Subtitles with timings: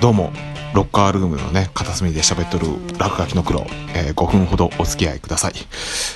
[0.00, 0.30] どうも
[0.74, 2.66] ロッカールームのね片隅で喋っとる
[2.98, 3.60] 落書きの黒、
[3.94, 5.52] えー、5分ほどお付き合いください、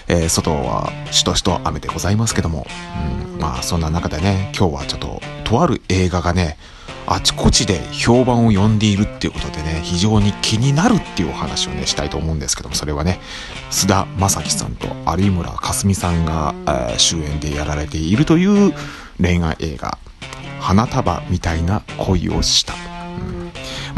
[0.07, 2.67] えー、外はしとしと雨でございますけども、
[3.35, 6.59] うん、まあそんな中でね今日はちょっととある映画がね
[7.07, 13.19] あちこちで評判を呼んでいるっていうことでね非常に気になるっていうお話をねしたいと思うんですけどもそれはね
[13.71, 18.75] 菅田将暉さんと有村架純さんが、えー、主演でやられているという
[19.21, 19.97] 恋愛映画
[20.61, 22.75] 「花束みたいな恋をした」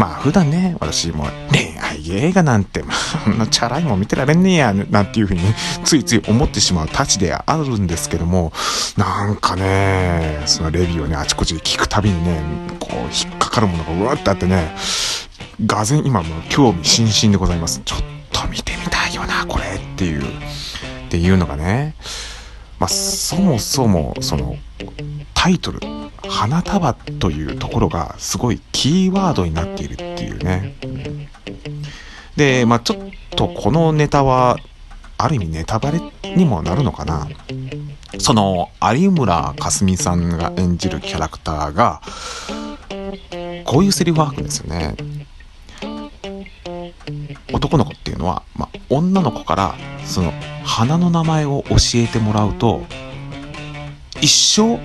[0.02, 2.92] まあ普段ね、私も恋愛映画なんて、ま
[3.24, 5.40] あ、んなチャラいもん見てられんねえや、なんていうふうに、
[5.84, 8.52] ついつい思ってしまうたちであるんですけども、
[8.96, 12.40] なんかね、そのレビューをね、あちこちで聞くたびにね、
[12.80, 14.74] こう、引っかかるものがうわってあってね、
[15.64, 17.80] がぜ今も興味津々でございます。
[17.84, 18.00] ちょっ
[18.32, 20.24] と見てみたいよな、これっていう、っ
[21.10, 21.94] ていうのがね、
[22.82, 24.56] まあ、そもそも、その、
[25.34, 25.78] タイトル、
[26.28, 30.74] 花束というところがすごいキーワードになっているっていうね。
[32.34, 32.96] で、まあちょっ
[33.36, 34.58] とこのネタは、
[35.16, 36.00] ある意味ネタバレ
[36.34, 37.28] にもなるのかな。
[38.18, 42.02] その、有村架純さんが演じるキャラクターが、
[43.64, 44.96] こういうセリフを吐くんですよね。
[47.52, 49.74] 男の子っていうのは、まあ、女の子から
[50.04, 50.32] その
[50.64, 52.84] 花の名前を教えてもらうと
[54.20, 54.78] 一生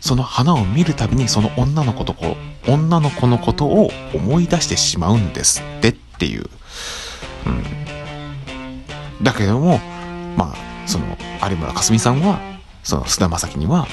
[0.00, 6.44] その花を見るたびにその女の子とこ女の子のことを思い出してしまうんですってっていう。
[7.46, 9.24] うん。
[9.24, 9.80] だけども、
[10.36, 11.04] まあ、その、
[11.42, 12.38] 有村架純さんは、
[12.82, 13.86] その菅田将暉には、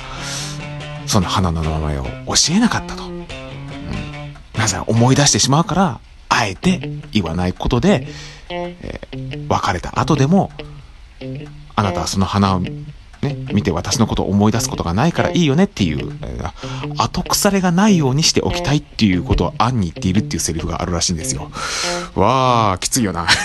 [1.07, 2.09] その花の名前を教
[2.51, 3.03] えなかったと。
[3.05, 3.25] うん。
[4.57, 5.99] なぜ思い出してしまうから、
[6.31, 8.07] あえて言わないことで、
[8.49, 10.49] えー、別れた後でも、
[11.75, 12.73] あなたはその花をね、
[13.53, 21.51] 見て私のことを思い出すことがないからいいよねっていう、えー、後腐れがないようにしておきたいっていうことを暗に言っているっていうセリフがあるらしいんですよ。
[22.15, 23.27] わー、きついよな。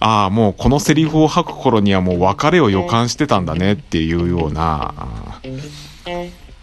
[0.00, 4.94] ああ、もうこのセリフを吐く頃にはもう別れを予感してたんだねっていうような、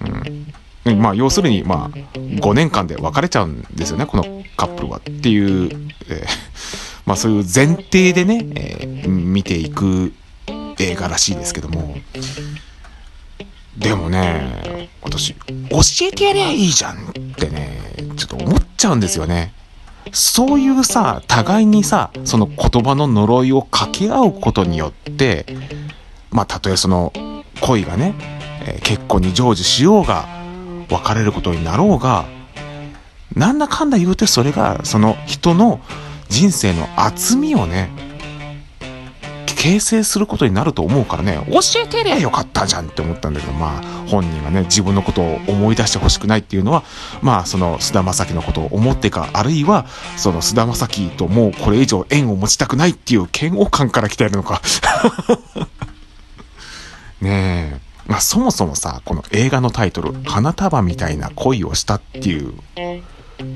[0.01, 0.40] うん。
[0.83, 4.23] まあ、要するに、まあ、5年間で別れちゃうんですよね、この
[4.57, 5.69] カップルはっていう、
[6.09, 6.27] えー、
[7.05, 10.13] まあそういう前提でね、えー、見ていく
[10.79, 11.97] 映画らしいですけども。
[13.77, 17.79] でもね私教えてやりゃいいじゃんってね
[18.17, 19.53] ちょっと思っちゃうんですよね。
[20.11, 25.45] そういうさ互いにさその言葉の呪いを掛け合うことによって
[26.31, 27.13] まあたとえその
[27.61, 28.13] 恋がね、
[28.65, 30.40] えー、結婚に成就しようが
[30.91, 32.25] 別れることになろうが
[33.35, 35.79] なんだかんだ言うてそれがその人の
[36.29, 37.89] 人生の厚みをね
[39.61, 46.83] 形成することになると思うからね、教えてりゃよかったじゃんって思ったんだけど、まあ、本人がね、自分のことを思い出してほしくないっていうのは、
[47.21, 49.85] まあ、その、菅田将暉のことを思ってか、あるいは、
[50.17, 54.63] その、菅田将暉ともうこれ以上縁を持ちたくないっていう嫌悪感から来てるのか
[57.21, 57.70] ねえ。
[58.11, 62.53] まあ、そもそもさ、この映画のタイトル、花束みたいな恋をしたっていう、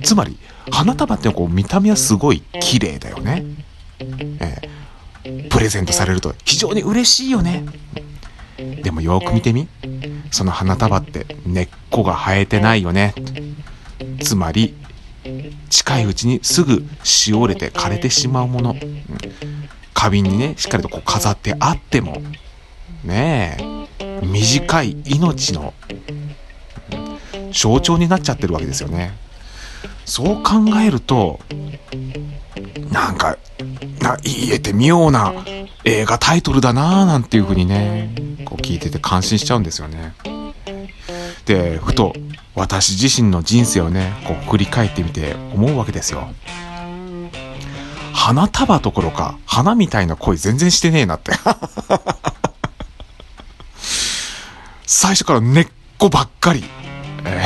[0.01, 0.39] つまり、
[0.71, 3.43] 花束ってこう見た目はすごい綺麗だよね。
[4.39, 7.66] ええプレゼントされると非常に嬉しいよね。
[8.83, 9.67] でもよく見てみ。
[10.31, 13.13] その花束って根っこが生えてないよね。
[14.22, 14.73] つまり、
[15.69, 18.75] 近いうちにすぐしおれて枯れてしまうもの。
[19.93, 22.22] 花瓶にね、しっかりとこう飾ってあっても、
[23.03, 23.84] ねえ、
[24.23, 25.73] 短い命の
[27.51, 29.17] 象徴になっちゃってるわけですよね。
[30.05, 30.53] そう考
[30.85, 31.39] えると、
[32.91, 33.37] なんか
[33.99, 35.33] な言えて妙な
[35.83, 38.13] 映画タイトルだなぁなんていう風にね、
[38.45, 40.13] こう聞いてて感心しちゃうんですよね。
[41.45, 42.13] で、ふと
[42.55, 46.29] 私自身の人生をね、こう振り返ってみて思うわけですよ。
[48.13, 51.34] 花束どころか、花みたいな恋全然してねえなって。
[54.85, 55.67] 最初から根っ
[55.97, 56.64] こばっかり。
[57.28, 57.43] え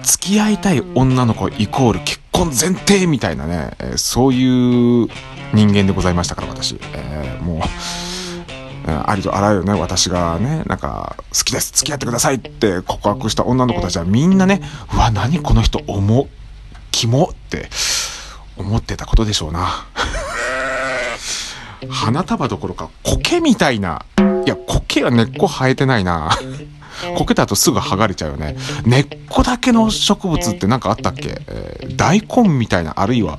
[0.00, 5.08] ー、付き合いたい女の子イコール結婚前提みたいなね、えー、そういう
[5.52, 6.78] 人間でございましたから、私。
[6.94, 7.60] えー、もう、
[8.90, 14.62] ありとあらゆるね、私がね、なんか、好きです、付き合ってくださいって告白した女の子たちはみんなね、
[14.94, 16.28] うわ、何この人、重、
[16.90, 17.68] キモって
[18.56, 19.86] 思ってたことでしょうな。
[21.88, 24.04] 花束どころか、苔みたいな、
[24.44, 26.30] いや、苔は根っこ生えてないな。
[27.16, 28.56] こけた後すぐ剥がれちゃうよね。
[28.84, 33.38] 根っこだけの植物って何かあったっけ、えー、大根みたいな、あるいは、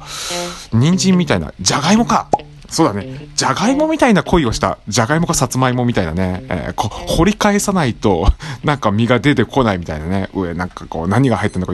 [0.73, 2.27] 人参みたいな、じゃがいもか
[2.71, 3.27] そうだね。
[3.35, 4.77] じゃがいもみたいな恋をした。
[4.87, 6.43] じゃがいもかさつまいもみたいなね。
[6.47, 8.27] えー、こ掘り返さないと、
[8.63, 10.29] なんか実が出てこないみたいなね。
[10.33, 11.73] 上、なんかこう、何が入ってんのか。